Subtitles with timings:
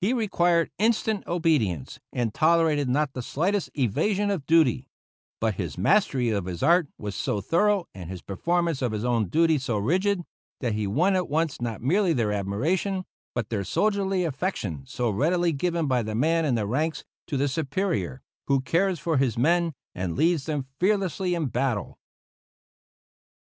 [0.00, 4.88] He required instant obedience, and tolerated not the slightest evasion of duty;
[5.40, 9.28] but his mastery of his art was so thorough and his performance of his own
[9.28, 10.22] duty so rigid
[10.60, 15.52] that he won at once not merely their admiration, but that soldierly affection so readily
[15.52, 19.72] given by the man in the ranks to the superior who cares for his men
[19.94, 21.96] and leads them fearlessly in battle.